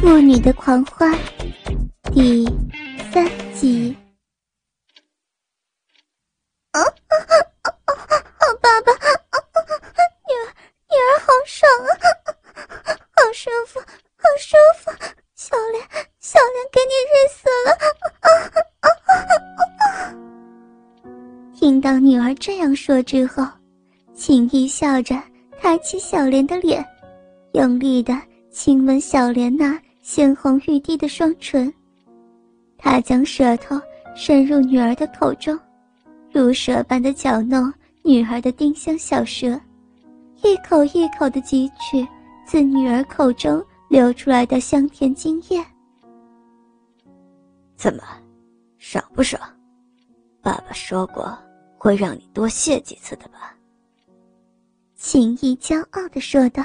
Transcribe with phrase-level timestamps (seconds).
[0.02, 1.12] 《魔女的狂欢》
[2.14, 2.46] 第
[3.12, 3.94] 三集。
[6.70, 7.14] 啊啊
[7.60, 7.92] 啊啊！
[8.62, 10.44] 爸爸，女儿，
[10.88, 14.90] 女儿好爽啊，好舒服，好舒服！
[15.34, 15.86] 小莲，
[16.18, 17.70] 小莲，给你日死了！
[18.20, 18.26] 啊
[18.80, 19.28] 啊啊
[19.84, 20.16] 啊！
[21.54, 23.46] 听到女儿这样说之后，
[24.14, 25.14] 秦毅笑着
[25.60, 26.82] 抬起小莲的脸，
[27.52, 28.18] 用力的
[28.50, 29.78] 亲吻小莲那。
[30.02, 31.72] 鲜红欲滴的双唇，
[32.78, 33.80] 他将舌头
[34.16, 35.58] 伸入女儿的口中，
[36.32, 39.60] 如蛇般的搅弄女儿的丁香小舌，
[40.42, 42.06] 一口一口的汲取
[42.46, 45.64] 自女儿口中流出来的香甜精液。
[47.76, 48.02] 怎么，
[48.78, 49.40] 爽不爽？
[50.42, 51.36] 爸爸说过
[51.76, 53.54] 会让你多谢几次的吧？
[54.96, 56.64] 秦毅骄傲的说道。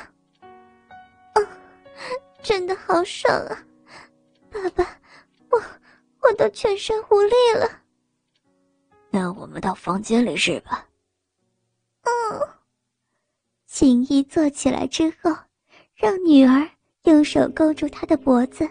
[2.46, 3.66] 真的好爽啊，
[4.52, 4.88] 爸爸，
[5.50, 5.60] 我
[6.22, 7.68] 我都全身无力了。
[9.10, 10.88] 那我们到房间里试吧。
[12.04, 12.40] 嗯。
[13.66, 15.36] 秦一坐起来之后，
[15.96, 16.70] 让女儿
[17.06, 18.70] 用手勾住他的脖子，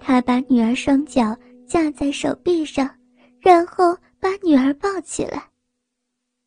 [0.00, 1.36] 他把女儿双脚
[1.68, 2.88] 架在手臂上，
[3.38, 5.50] 然后把女儿抱起来。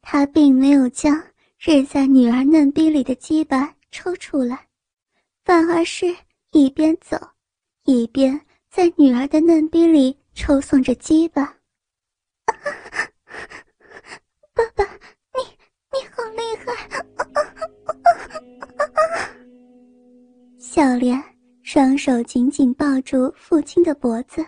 [0.02, 1.16] 他并没有将
[1.60, 4.68] 日在女儿嫩逼里的鸡巴抽出来，
[5.45, 6.08] 反而是。
[6.52, 7.16] 一边走，
[7.83, 8.39] 一边
[8.72, 11.44] 在女儿的嫩逼里抽送着鸡巴。
[14.53, 14.83] 爸爸，
[15.36, 15.44] 你
[15.94, 17.05] 你好厉害！
[20.58, 21.23] 小莲
[21.61, 24.44] 双手紧紧抱住父亲的脖子，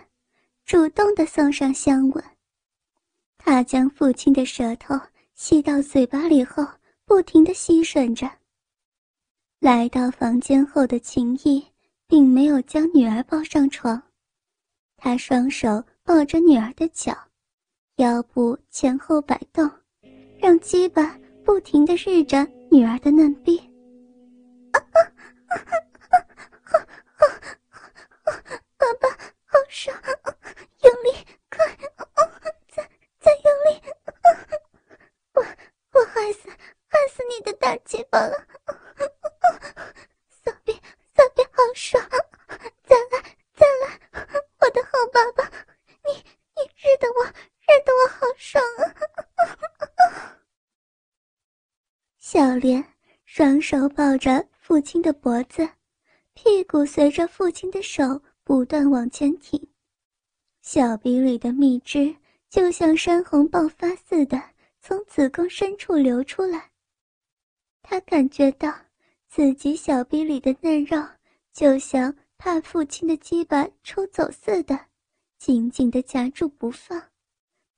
[0.64, 2.24] 主动的送上香吻。
[3.38, 5.00] 他将父亲的舌头
[5.34, 6.66] 吸到嘴巴里后，
[7.04, 8.28] 不停的吸吮着。
[9.60, 11.71] 来到房间后的秦毅。
[12.12, 14.02] 并没有将女儿抱上床，
[14.98, 17.16] 他双手抱着女儿的脚，
[17.96, 19.70] 腰部前后摆动，
[20.38, 23.58] 让鸡巴不停地日着女儿的嫩逼。
[24.70, 24.78] 爸
[29.00, 29.08] 爸，
[29.46, 29.98] 好爽，
[30.82, 31.16] 用力，
[31.48, 31.66] 快，
[32.68, 32.86] 再
[33.20, 33.80] 再用力！
[35.32, 35.42] 我
[35.92, 38.36] 我害死害死你的大鸡巴了！
[41.74, 42.02] 爽！
[42.84, 43.22] 再来，
[43.54, 43.98] 再来！
[44.60, 45.50] 我的好爸爸，
[46.04, 48.80] 你你日的我，日的我好爽啊！
[52.24, 52.82] 小莲
[53.24, 55.68] 双手抱着父亲的脖子，
[56.34, 59.60] 屁股随着父亲的手不断往前挺，
[60.60, 62.14] 小鼻里的蜜汁
[62.48, 64.40] 就像山洪爆发似的
[64.80, 66.70] 从子宫深处流出来。
[67.82, 68.72] 他感觉到
[69.28, 70.96] 自己小臂里的嫩肉。
[71.52, 74.78] 就像怕父亲的鸡巴抽走似的，
[75.38, 77.10] 紧紧的夹住不放，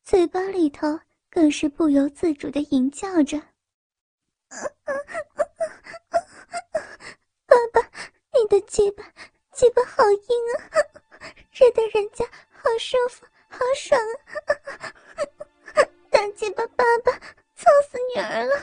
[0.05, 3.43] 嘴巴里头更是不由自主的吟叫着
[7.47, 7.81] ：“爸爸，
[8.32, 9.04] 你的鸡巴，
[9.53, 10.19] 鸡巴好硬
[10.54, 10.59] 啊，
[11.53, 15.82] 热得人家好舒服，好爽啊！
[16.10, 17.12] 大鸡巴爸爸，
[17.56, 18.59] 操死女儿了，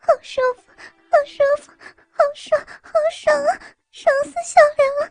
[0.00, 0.62] 好舒服，
[1.10, 1.72] 好舒服。”
[2.16, 3.60] 好爽，好爽啊！
[3.90, 5.02] 爽死小莲了！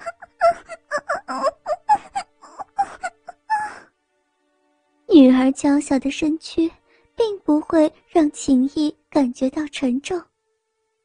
[5.08, 6.72] 女儿娇小的身躯
[7.14, 10.20] 并不会让秦毅感觉到沉重，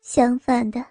[0.01, 0.83] 相反的，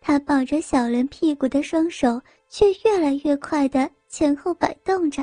[0.00, 2.18] 他抱着小莲屁股的双手
[2.48, 5.22] 却越来越快的前后摆动着，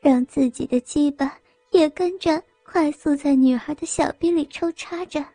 [0.00, 1.38] 让自己的鸡巴
[1.72, 5.20] 也跟着快速在女孩的小臂里抽插着。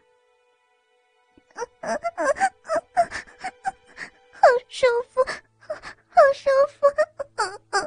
[4.34, 6.88] 好舒服，好舒服！
[7.36, 7.80] 爸爸，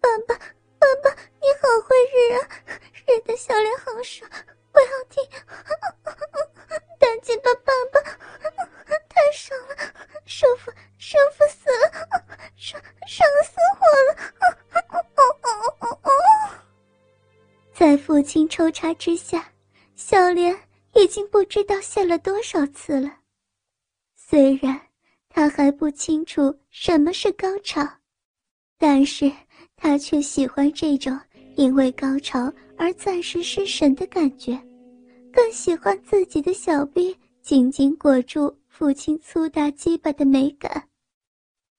[0.00, 1.10] 爸爸，
[1.40, 2.48] 你好会日啊，
[3.06, 4.28] 日的小脸好爽，
[4.72, 5.22] 不要听。
[18.26, 19.52] 在父亲抽插之下，
[19.94, 20.52] 小莲。
[20.96, 23.18] 已经不知道泄了多少次了，
[24.16, 24.80] 虽然
[25.28, 27.86] 他还不清楚什么是高潮，
[28.78, 29.30] 但是
[29.76, 31.16] 他却喜欢这种
[31.54, 34.58] 因为高潮而暂时失神的感觉，
[35.32, 40.88] 更喜欢自己的小臂紧紧裹住父亲粗大鸡巴的美感。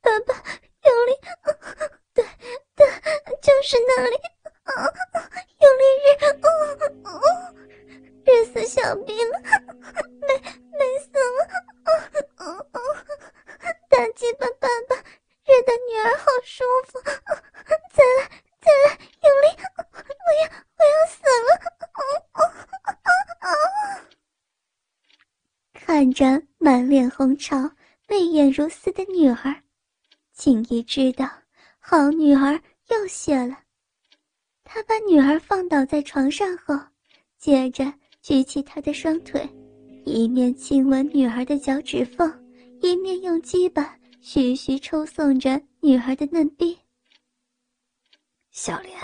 [0.00, 0.34] 爸爸，
[0.84, 1.12] 用力，
[3.48, 4.16] 就是那里，
[4.64, 4.70] 啊、
[5.60, 6.06] 用力日，
[6.44, 6.46] 哦、
[7.04, 7.10] 哦，
[8.26, 9.40] 日死小兵了，
[10.20, 10.36] 没
[10.76, 11.40] 没死了，
[13.88, 18.28] 大鸡巴爸爸，日的女儿好舒服，再来
[18.60, 19.46] 再来，用力，
[19.78, 19.80] 我
[20.42, 20.44] 要
[20.76, 21.16] 我要死
[21.48, 21.48] 了，
[21.94, 22.00] 哦、
[22.34, 22.38] 哦、
[25.72, 27.70] 看着满脸红潮、
[28.08, 29.62] 媚眼如丝的女儿，
[30.34, 31.26] 锦衣知道。
[31.80, 33.62] 好女儿又谢了。
[34.64, 36.74] 他把女儿放倒在床上后，
[37.38, 39.48] 接着举起她的双腿，
[40.04, 42.30] 一面亲吻女儿的脚趾缝，
[42.80, 46.78] 一面用鸡巴徐徐抽送着女儿的嫩逼。
[48.50, 48.98] 小莲，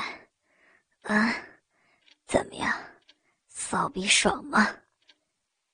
[1.02, 1.34] 啊，
[2.26, 2.72] 怎么样？
[3.48, 4.76] 骚逼爽吗？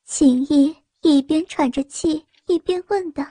[0.05, 3.25] 秦毅一边喘着气，一边问道：“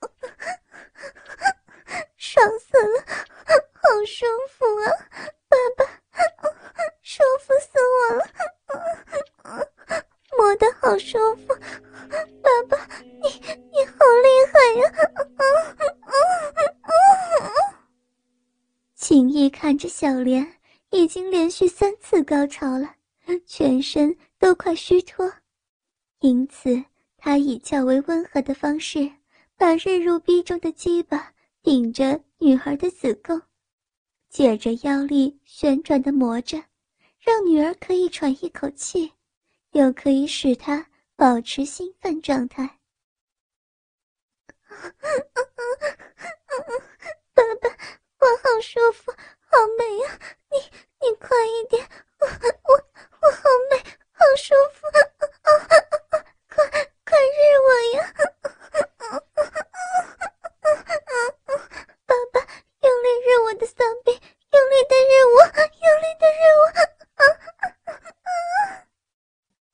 [2.16, 3.04] 爽死了，
[3.90, 4.86] 好舒服啊，
[5.48, 5.84] 爸爸，
[7.02, 8.24] 舒服死我了，
[10.38, 11.48] 摸得好舒服，
[12.40, 13.28] 爸爸，你
[13.72, 14.92] 你好厉害呀！”
[18.94, 20.54] 秦毅看着小莲，
[20.90, 22.94] 已经连续三次高潮了。
[23.44, 25.32] 全身都快虚脱，
[26.20, 26.84] 因此
[27.18, 29.10] 他以较为温和的方式，
[29.56, 33.42] 把日入逼中的鸡巴顶着女孩的子宫，
[34.30, 36.64] 借着腰力旋转的磨着，
[37.18, 39.12] 让女儿可以喘一口气，
[39.72, 40.86] 又可以使她
[41.16, 42.78] 保持兴奋状态。
[47.34, 47.68] 爸爸，
[48.20, 50.18] 我好舒服，好美啊！
[50.50, 50.56] 你
[51.00, 51.86] 你快一点，
[52.20, 52.80] 我我。
[53.22, 53.76] 我好美，
[54.12, 54.86] 好舒服，
[56.48, 56.64] 快
[57.04, 57.68] 快日我
[57.98, 57.98] 呀！
[62.06, 62.40] 爸爸，
[62.80, 66.64] 用力日我的骚逼，用力的日我，用力的日我！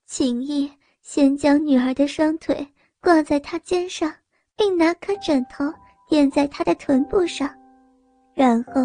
[0.06, 2.65] 秦毅先将女儿的双腿
[3.03, 4.13] 挂在他肩上，
[4.55, 5.65] 并拿颗枕头
[6.09, 7.53] 垫在他的臀部上，
[8.35, 8.83] 然后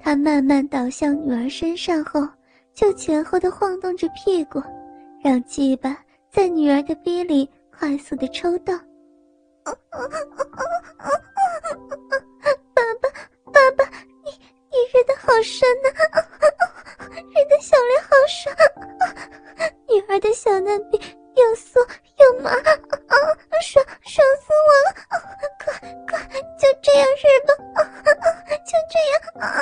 [0.00, 2.26] 他慢慢倒向女儿身上后。
[2.72, 4.60] 就前后的晃动着屁股，
[5.22, 5.96] 让鸡巴
[6.28, 8.76] 在女儿的逼里快速的抽动。
[9.62, 9.72] 爸
[13.00, 13.08] 爸，
[13.52, 13.84] 爸爸，
[14.24, 14.32] 你
[14.72, 15.88] 你日的好深呐，
[17.30, 18.52] 日的小脸好爽，
[19.88, 20.98] 女儿的小嫩逼
[21.36, 21.78] 又酥
[22.18, 22.50] 又麻，
[23.62, 24.88] 爽爽死我了！
[25.58, 25.64] 快
[26.08, 26.18] 快，
[26.58, 27.80] 就这样日吧，啊
[28.64, 29.14] 就这样。
[29.40, 29.60] 啊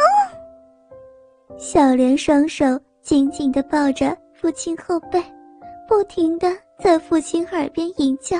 [1.58, 2.64] 小莲双手。
[3.02, 5.20] 紧紧地抱着父亲后背，
[5.88, 8.38] 不停地在父亲耳边吟叫。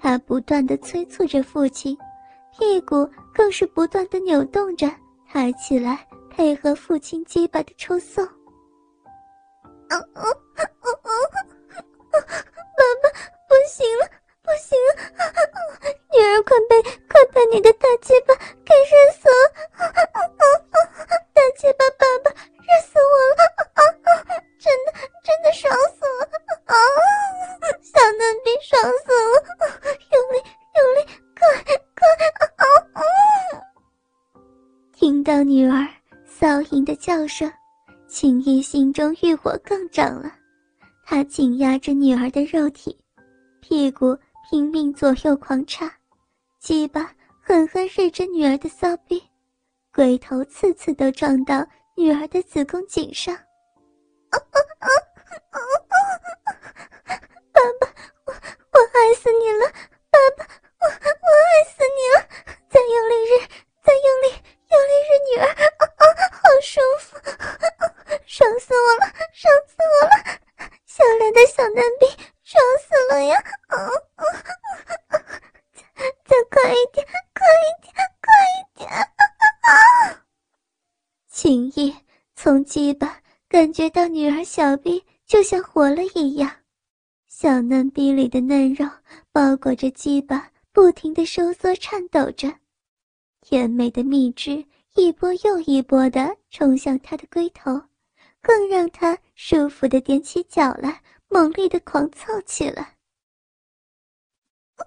[0.00, 1.94] 他不断地催促着父亲，
[2.50, 4.90] 屁股更是不断地扭动着，
[5.30, 5.98] 抬起来
[6.30, 8.26] 配合父亲鸡巴的抽送。
[9.86, 10.22] 爸爸，
[35.22, 35.86] 听到女儿
[36.26, 37.48] 骚淫的叫声，
[38.08, 40.28] 秦毅心中欲火更涨了。
[41.06, 42.98] 他紧压着女儿的肉体，
[43.60, 44.18] 屁股
[44.50, 45.88] 拼命左右狂插，
[46.58, 47.08] 鸡巴
[47.40, 49.22] 狠狠日着女儿的骚逼，
[49.94, 51.64] 龟头次次都撞到。
[51.94, 53.32] 女儿的子宫颈上，
[54.32, 54.40] 我
[58.72, 59.70] 我爱死你了，
[60.10, 60.44] 爸爸，
[60.80, 62.26] 我我爱死你了！
[62.68, 63.38] 再用力日，
[63.84, 64.26] 再用力，
[64.72, 65.46] 用力日女儿，
[65.78, 67.20] 好舒服，
[68.24, 70.12] 爽死我了，爽死我了！
[70.86, 72.06] 小莲的小嫩逼，
[72.42, 73.36] 爽死了呀！
[75.84, 77.06] 再再快一点，
[77.42, 78.86] 快一点，快一点！
[81.28, 81.92] 秦毅
[82.36, 86.48] 从鸡巴感觉到女儿小臂就像活了一样，
[87.26, 88.88] 小嫩逼里的嫩肉
[89.32, 92.48] 包裹着鸡巴，不停的收缩颤抖着，
[93.40, 97.82] 甜美的蜜汁一波又一波的冲向他的龟头，
[98.40, 102.96] 更让他舒服的踮起脚来，猛烈的狂躁起来。
[104.76, 104.84] 爸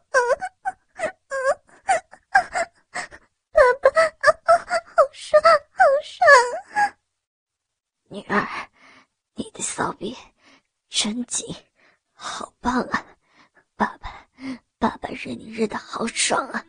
[3.82, 3.90] 爸，
[4.96, 5.42] 好爽！
[5.72, 6.28] 好爽！
[8.16, 8.48] 女儿，
[9.34, 10.16] 你的骚逼
[10.88, 11.54] 真紧，
[12.14, 13.06] 好棒啊！
[13.76, 14.26] 爸爸，
[14.80, 16.66] 爸爸日你日的好爽啊！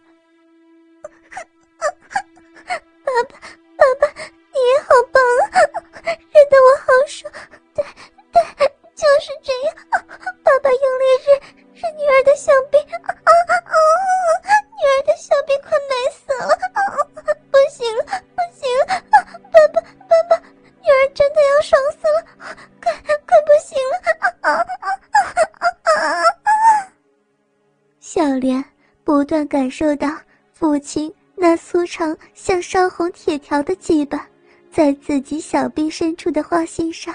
[29.37, 30.09] 不断感受到
[30.51, 34.27] 父亲那粗长像烧红铁条的鸡巴，
[34.71, 37.15] 在自己小臂深处的花心上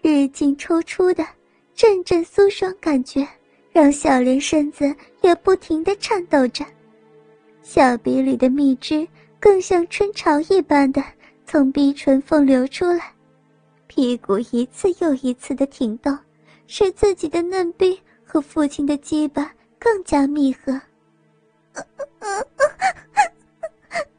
[0.00, 1.22] 日进抽出的
[1.74, 3.28] 阵阵酥爽感觉，
[3.70, 6.64] 让小莲身子也不停地颤抖着，
[7.62, 9.06] 小臂里的蜜汁
[9.38, 11.04] 更像春潮一般的
[11.44, 13.12] 从鼻唇缝流出来，
[13.88, 16.18] 屁股一次又一次的挺动，
[16.66, 19.52] 使自己的嫩逼和父亲的鸡巴。
[19.80, 20.80] 更加密合。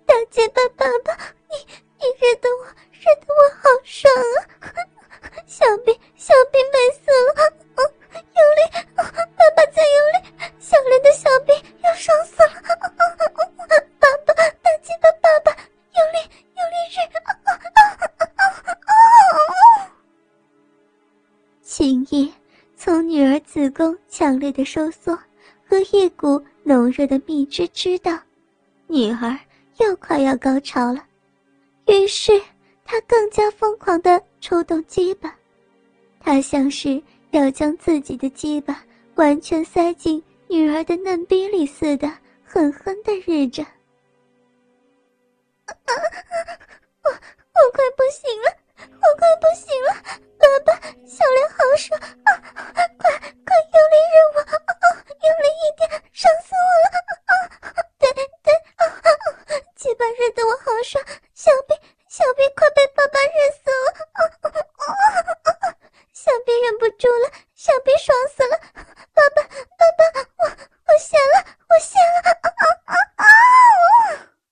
[0.05, 1.17] 大姐的爸爸，
[1.49, 1.55] 你
[1.97, 4.13] 你认得我认得我好爽
[4.61, 4.63] 啊！
[5.45, 6.99] 小兵小兵美死
[7.35, 7.39] 了，
[8.15, 8.23] 用
[8.55, 8.59] 力，
[8.95, 9.11] 爸爸
[9.71, 10.15] 再用力，
[10.59, 12.49] 小莲的小兵要爽死了！
[13.99, 14.41] 爸爸，大
[14.81, 16.15] 姐的爸爸，用力
[16.55, 16.95] 用力日！
[21.61, 22.33] 情意
[22.75, 25.17] 从女儿子宫强烈的收缩。
[25.69, 28.15] 和一股浓热的蜜汁，知道
[28.85, 29.39] 女儿
[29.79, 31.03] 又快要高潮了，
[31.87, 32.39] 于是
[32.85, 35.35] 他更加疯狂地抽动鸡巴，
[36.19, 38.83] 他像是要将自己的鸡巴
[39.15, 42.07] 完全塞进女儿的嫩逼里似的，
[42.43, 43.65] 狠狠地日着。
[45.65, 49.91] 我我快不行了，我快不行了，
[50.37, 52.88] 爸爸，小莲好爽，快快用力日